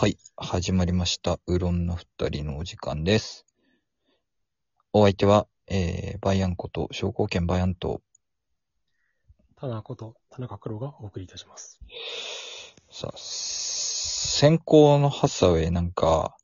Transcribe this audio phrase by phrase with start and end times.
[0.00, 1.38] はい、始まりました。
[1.46, 3.44] うろんの二人のお時間です。
[4.94, 8.00] お相手は、えー、バイアンこと、商工券バイアンと、
[9.56, 11.82] 田中こと田中黒がお送りいたします。
[12.90, 16.34] さあ、先行のハサウェイなんか、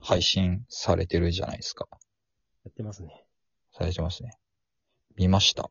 [0.00, 1.88] 配信されてるじゃないですか。
[2.64, 3.26] やってますね。
[3.70, 4.30] されてますね。
[5.14, 5.70] 見ました？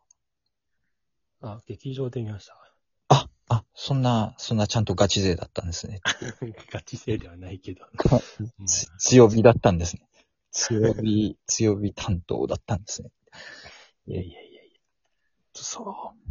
[1.41, 2.54] あ、劇場で見ました。
[3.50, 6.02] あ、あ、そんな、そんなちゃんとガチ勢だったんですね。
[6.71, 7.86] ガチ勢ではないけど。
[8.39, 10.07] うんつ強火だったんですね。
[10.51, 13.10] 強火、強火担当だったんですね。
[14.07, 14.82] いやいやいやい
[15.54, 16.28] そう。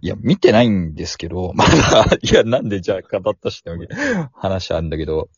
[0.00, 3.88] いや、見てないんですけど、 まだ、いや、なんでじゃあ語ったしてわけ
[4.32, 5.28] 話あるんだけど、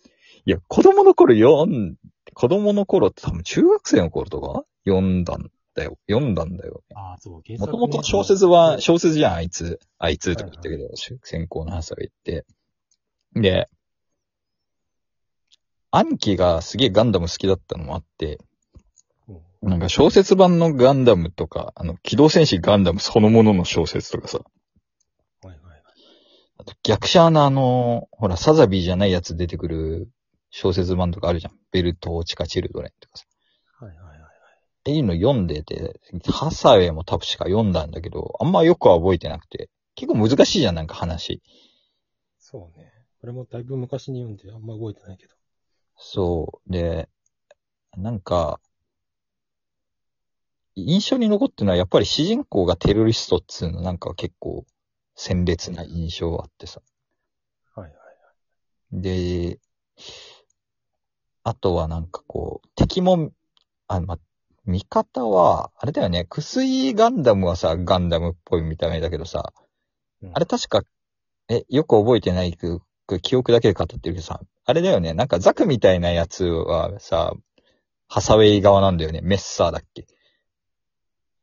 [0.45, 1.97] いや、子供の頃読ん、
[2.35, 5.99] 子供の頃って多分中学生の頃とか読んだんだよ。
[6.09, 6.83] 読んだんだよ。
[6.89, 6.99] や。
[6.99, 9.79] ああ、そう、原も作ともと小説は、小説じゃん、あいつ。
[9.99, 10.89] あいつとか言ったけど、
[11.23, 12.45] 先行のハサウェイって。
[13.35, 13.69] で、
[15.91, 18.39] 兄貴がすげえガンダム好きだったのもあって、
[19.29, 24.45] うんなんか小説版のガンダムとか、あの、機動戦士ガンダムそのものの小説とかさ、は
[25.45, 25.83] いはいはい。
[26.59, 30.09] あと逆者のあの、ほら、サザビーじゃないやつ出てくる
[30.51, 31.53] 小説版とかあるじゃん。
[31.73, 33.25] ベルトーチカチルドレンとかさ。
[33.81, 34.16] はいはいはい。
[34.87, 35.99] っていうの読んでて、
[36.31, 39.69] ハサウェイも確か読んだんだけど、あんまよくは覚えてなくて。
[39.97, 41.43] 結構難しいじゃん、なんか話。
[42.39, 42.93] そうね。
[43.21, 45.35] これもだいぶ昔に読んであんま覚えてないけど。
[45.97, 46.73] そう。
[46.73, 47.09] で、
[47.97, 48.61] なんか、
[50.77, 54.65] 印象に残ってるのはやっぱり主人公がテロリストっつうのなんか結構
[55.17, 56.81] 鮮烈な印象あってさ。
[57.75, 57.97] はいは
[58.93, 59.01] い。
[59.03, 59.59] で、
[61.43, 63.33] あとはなんかこう、敵も、
[63.89, 64.19] あ、ま、
[64.67, 69.53] 味方は、あれだよね、薬ガンダムはさ、ガンダムっぽい見た目だけどさ、
[70.23, 70.83] うんあれ確か、
[71.49, 77.33] え、よく覚えてないく、く記憶だけで語ってるけどさ、あれだよね、なんかザクみたいなやつはさ、
[78.09, 80.07] ハサウェイ側なんだよね、メッサーだっけ。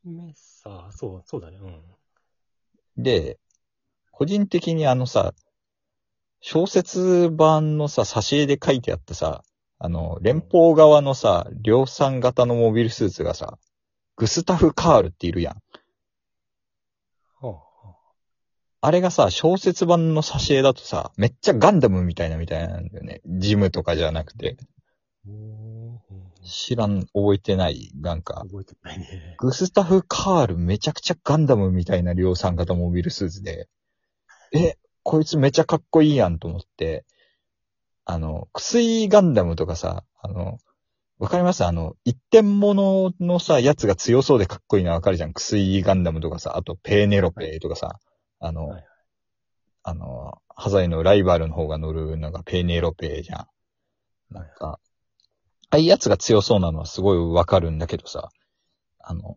[0.04, 1.58] メッサー、そう、そうだね。
[1.58, 3.02] うん。
[3.02, 3.38] で、
[4.10, 5.34] 個人的にあのさ、
[6.40, 9.42] 小説版のさ、挿絵で書いてあったさ、
[9.78, 13.58] あの、連邦側のさ、量産型のモビルスーツがさ、
[14.16, 15.62] グスタフ・カールっているやん。
[17.44, 17.60] は
[18.80, 23.20] あ、れがさ、小説版の挿絵だとさ、めっちゃガンダムみたいなみたいなんだよね。
[23.26, 24.56] ジムとかじゃなくて。
[26.44, 27.90] 知らん、覚えてない。
[27.94, 29.36] なんか、覚えてないね。
[29.38, 33.68] グスタフ・カールめちゃくちゃガンダムみたいな量産型モビルスーツで、
[34.52, 37.04] え、こいつめちゃかっこいいやんと思って、
[38.04, 40.58] あの、薬ガンダムとかさ、あの、
[41.18, 41.64] わかります？
[41.64, 45.32] あの、一点物のさ、やつが強そうでかっこいいのわかるじゃん。
[45.32, 47.98] 薬ガンダムとかさ、あとペーネロペとかさ、
[48.40, 48.84] あの、はい
[49.86, 53.46] あの、ハザイのライバルの方が乗るのがペーネロペじゃ
[54.30, 54.34] ん。
[54.34, 54.80] なんか、
[55.68, 58.30] ああいうやつが強そうなのはすごいわかるんだけどさ、
[58.98, 59.36] あの、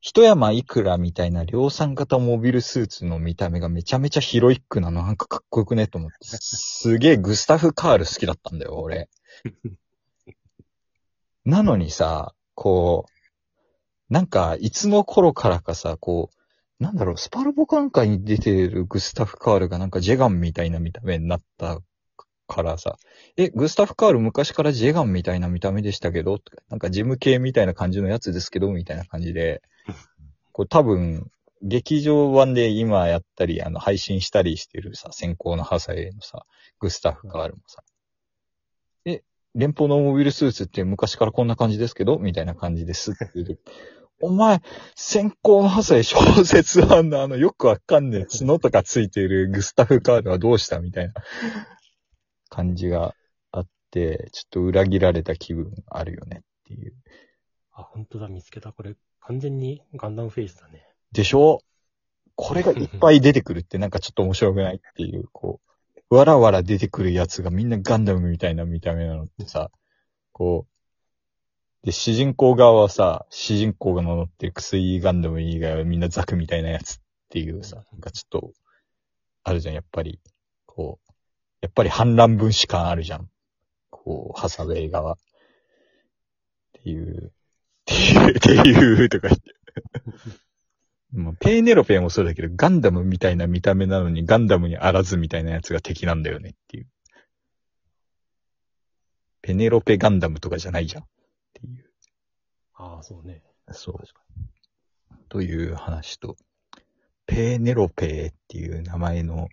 [0.00, 9.08] 一山いくらみたいな量産型モビルスーツの見た目がめちゃめちゃヒロイックなのなんかかっこよくねと思って、すげえグスタフ・カール好きだったんだよ、俺。
[11.44, 21.80] なのにさ、こう、なんか、いつの頃からかさ、こう、なんだろう、スパルボ艦会に出てるグスタフ・カールがなんかジェガンみたいな見た目になった
[22.48, 22.96] からさ、
[23.36, 29.62] え、グスタフ・カール昔からジェガンみたいな見た目でしたけど、とかなんかジム系みたいな感じのやつですけど、みたいな感じで、
[30.52, 31.30] これ多分、
[31.62, 36.46] 劇場版で今やったり、あの、配信したりしてるさ、先行のハサウェイのさ、
[36.80, 37.82] グスタフ・カールもさ、
[39.04, 39.22] え、
[39.54, 42.18] 連邦のモビルスーツって昔からこんな感じですけど？
[42.18, 43.58] みたいな感じですって言う
[44.20, 44.62] お前、
[44.96, 50.80] 先行のハサウェイ小説版のあの、よくわかんねえ角とかついてるグスタフ・カールはどうした？
[50.80, 51.14] みたいな
[52.58, 53.14] 感じが
[53.52, 56.92] あって、ちょっと裏切られた気分あるよねっていう。
[57.72, 58.72] あ、本当だ、見つけた。
[58.72, 60.84] これ、完全にガンダムフェイスだね。
[61.12, 61.60] でしょ？
[62.34, 65.60] これがいっぱい出てくるって なんかちょっと面白くないっていう、こ
[66.10, 69.70] う、わらわら出てくるやつがみんなガンダムみたいな見た目なのってさ、
[70.32, 70.66] こ
[71.82, 76.98] う、で、主人公側はさ、主人公が乗ってる薬ガンダム以外はみんなザクみたいなやつっ
[77.28, 78.52] ていうさ、なんかちょっと、
[79.44, 80.20] あるじゃん、やっぱり。
[80.66, 81.07] こう、
[81.60, 83.28] やっぱり反乱分子感あるじゃん。
[83.90, 85.12] こう、ハサウェイ側。
[85.12, 85.16] っ
[86.72, 89.58] ていう、っていう、っていう、とか言って。
[91.12, 96.86] もうペーネロペもそうだけど、ガンダムみたいな見た目なのにガンダムにあらずみたいなやつが敵なんだよねっていう。
[99.40, 101.06] ペネロペガンダムとかじゃないじゃんっ
[101.54, 101.90] ていう。
[102.74, 103.42] ああ、そうね。
[103.72, 103.96] そう。
[105.30, 106.36] という話と、
[107.26, 109.48] ペーネロペっていう名前の、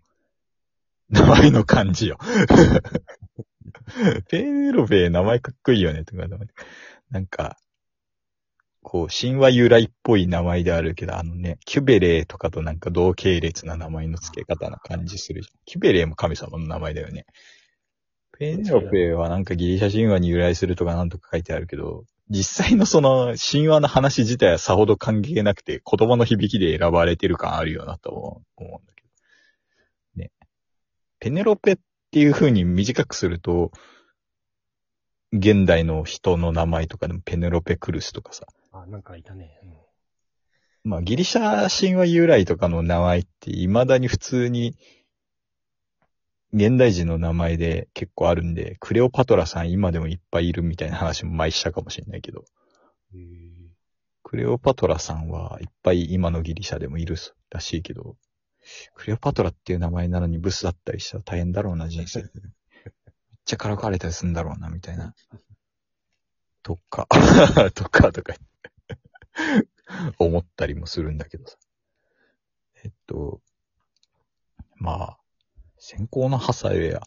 [1.10, 2.18] 名前の漢字よ。
[4.30, 6.28] ペネロペ名前かっこいいよね、とか、
[7.10, 7.58] なんか、
[8.82, 15.60] こう、神話由来っぽい名前であるけど、あのね、キュベレーとかとなんか同系列な名前の付け方な感じするじゃん。
[15.66, 17.26] キュベレーも神様の名前だよね。
[18.38, 28.64] ペネロペはなんかギリシャ神話に由来するとかなんとか書いてあるけど、実際のその神話の話自体はさほど関係なくて、言葉の響きで選ばれてる感あるよなと思う。
[31.26, 31.78] ペネロペっ
[32.12, 33.72] ていう風に短くすると、
[35.34, 38.46] 現代の人の名前とかでもペネロペクルスとかさ。
[38.72, 39.60] あ、なんかいたね。
[40.84, 40.92] うん。
[40.92, 44.78] まあ、ギリシャ神話由来とかの名前って未だに普通に
[46.54, 52.46] 現代人の名前で結構あるんで、クレオパトラさん今でもいっぱいいるみたいな話も前したかもしれないけど、
[54.22, 57.16] クレオパトラさんはいっぱい今のギリシャでもいる
[57.50, 58.16] らしいけど、
[58.94, 62.22] クレオパトラっていう名前なのにブスだったりしたら大変だろうな、人生。
[62.24, 62.32] めっ
[63.46, 65.14] ちゃからかわれたりするんだろうな、みたいな。
[66.64, 67.08] とか、
[67.76, 68.34] とか、とか、
[70.18, 71.58] 思ったりもするんだけどさ。
[72.84, 73.42] えっと、
[74.76, 75.20] まあ、
[75.78, 77.02] 先行のハサウェイや、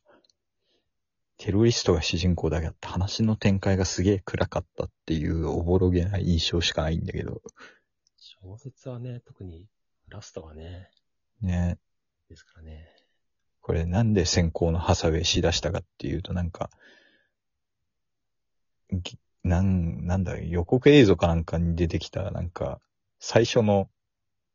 [1.38, 7.42] テロリストが主人公だけあって話の展開がすげえ暗かったっていうおぼろげな印象しかないんだけど、
[8.16, 9.68] 小説はね、特に
[10.08, 10.90] ラストはね、
[11.40, 11.78] ね。
[12.28, 12.88] ですからね。
[13.60, 16.70] これなんで先行のハサウェイしだしたかっていうとなんか、
[18.90, 22.80] ぎなん、なんだ、予告映像かなんかに出てきた、なんか、
[23.20, 23.88] 最初の、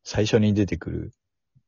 [0.03, 1.13] 最初に出てくる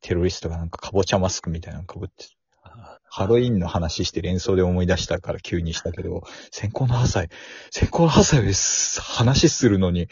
[0.00, 2.26] テロリストがなんかカボチャマスクみたいなの被って
[2.62, 7.30] あハロウィンの話して連想で思い出したから急にしたけど、先行のハサイ、
[7.70, 9.00] 先行のハサイです。
[9.00, 10.08] 話するのに、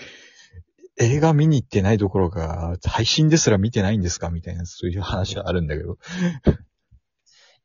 [0.96, 5.98] 映画見に行ってないどころか、配信ですら見てないんですかみたいな、そういう話があるんだけど、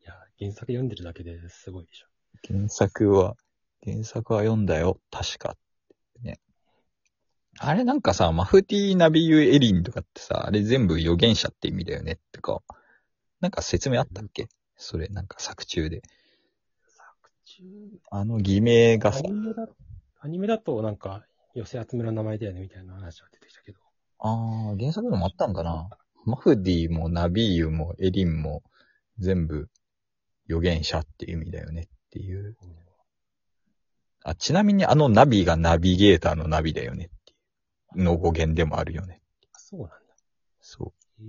[0.01, 2.07] いや、原作読んでるだけですごいでしょ。
[2.47, 3.35] 原作は、
[3.83, 5.57] 原作は読んだよ、確か。
[6.21, 6.39] ね。
[7.59, 12.63] あれなんかさ、マフティー・ナビユ・エリンとかってさ、あれ全部預言者って意味だよねってか、
[13.41, 14.47] なんか説明あったっけ？
[14.75, 16.01] それ、なんか作中で。
[16.87, 17.63] 作中、
[18.09, 19.67] あの偽名がさア、ニメだ、
[20.21, 21.25] アニメだとなんか、
[21.55, 23.79] 寄せ集めの名前だよねみたいな話は出てきたけど。
[24.19, 25.89] ああ、原作でもあったんかな？
[26.25, 28.61] マフディもナビーユもエリンも
[29.17, 29.69] 全部
[30.47, 32.55] 預言者っていう意味だよねっていう。
[34.23, 37.33] あ、ちなみにあのナビがナビゲーターのナビだよねって
[37.97, 39.21] いうの語源でもあるよね。
[39.53, 39.95] あそうなんだ。
[40.59, 41.23] そう。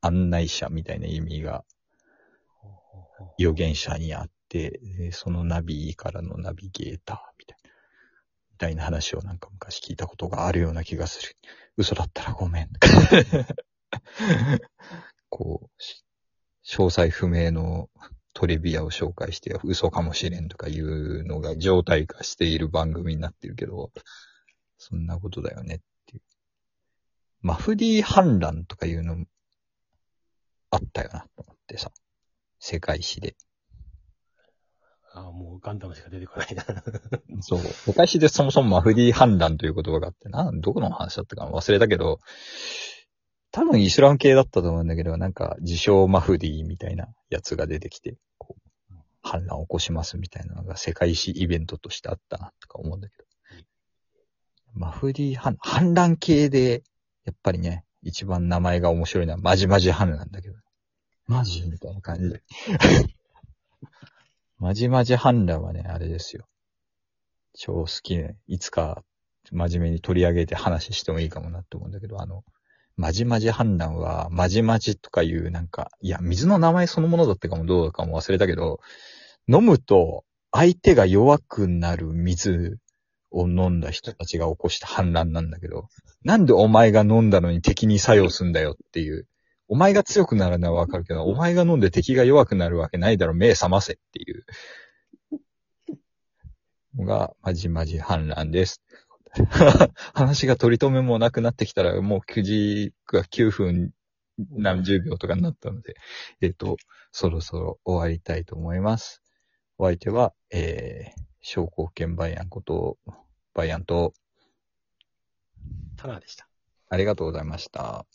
[0.00, 1.64] 案内者みたいな意味が
[2.58, 7.65] ほうほうほう預言者にあって、でそのナビからのナビゲーターみたいな。
[8.56, 11.36] みたいな話をなんか昔聞いたことがあるような気がする。
[11.76, 12.70] 嘘だったらごめん。
[15.28, 16.02] こう、し
[16.64, 17.90] 詳細不明の
[18.32, 23.92] トリビアを紹介して嘘かもしれんとかいうのが状態化している番組になってるけど、
[24.78, 26.22] そんなことだよねっていう。
[27.42, 29.22] マフディ反乱とかいうの
[30.70, 31.92] あったよなと思ってさ。
[32.58, 33.36] 世界史で。
[35.16, 36.64] ああ、もうガンダムしか出てこないな。
[37.40, 37.60] そう。
[37.60, 42.20] 世界史でそもそもマフディ反乱という言葉があってな、どこの話だったか忘れたけど、
[43.50, 53.24] 多分イスラム系だったと思うんだけど、なんか自称マフディみたいなやつが出てきて、こう、反乱を起こしますみたいなのが世界史イベントとしてあったな、とか思うんだけど。
[54.74, 56.82] マフディ反、反乱系で、
[57.24, 60.56] やっぱりね、一番名前が面白いのはマジマジ反乱だけど。
[61.26, 61.62] マジ？
[61.62, 62.42] みたいな感じで。
[64.58, 66.46] マジマジ反乱はね、あれですよ。
[67.54, 68.36] 超好きね。
[68.46, 69.02] いつか
[69.52, 72.42] 真面目に取り上げて話してもいいかもなって思うんだけど、あの、
[72.96, 78.80] マジマジ反乱は、マジマジとかいうなんか、いや、水の名前そのものだったかもどうだかも忘れたけど、
[79.48, 82.78] 飲むと相手が弱くなる水
[83.30, 85.88] を飲んだ人たちが起こした反乱なんだけど、
[86.24, 89.26] なんでお前が飲んだのに敵に作用すんだよっていう。
[89.68, 94.44] お前が強くなるのはわかるけど、お前が飲んで敵が弱くなるわけないだろ、目覚ませっていう。
[96.96, 98.82] のが、まじまじ反乱です。
[100.14, 103.92] 話が取り留めもなくなってきたら、もう9時が9分
[104.38, 105.94] 何十秒とかになったので、
[106.40, 106.76] えっ、と、
[107.12, 109.22] そろそろ終わりたいと思います。
[109.78, 112.98] お相手は、えー、商工券バイアンこと、
[113.54, 114.14] バイアンと、
[115.96, 116.48] タナでした。
[116.88, 118.06] ありがとうございました。